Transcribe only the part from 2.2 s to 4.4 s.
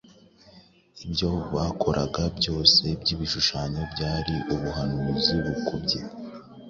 byose by’ibishushanyo byari